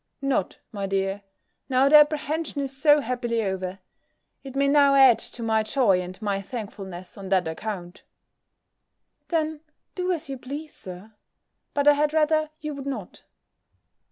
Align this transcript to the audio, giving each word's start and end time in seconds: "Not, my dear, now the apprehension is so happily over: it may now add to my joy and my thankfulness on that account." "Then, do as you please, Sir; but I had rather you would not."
"Not, 0.23 0.57
my 0.71 0.87
dear, 0.87 1.21
now 1.69 1.87
the 1.87 1.97
apprehension 1.97 2.59
is 2.61 2.75
so 2.75 3.01
happily 3.01 3.43
over: 3.43 3.77
it 4.43 4.55
may 4.55 4.67
now 4.67 4.95
add 4.95 5.19
to 5.19 5.43
my 5.43 5.61
joy 5.61 6.01
and 6.01 6.19
my 6.23 6.41
thankfulness 6.41 7.19
on 7.19 7.29
that 7.29 7.47
account." 7.47 8.01
"Then, 9.27 9.59
do 9.93 10.11
as 10.11 10.27
you 10.27 10.39
please, 10.39 10.73
Sir; 10.73 11.11
but 11.75 11.87
I 11.87 11.93
had 11.93 12.13
rather 12.13 12.49
you 12.61 12.73
would 12.73 12.87
not." 12.87 13.21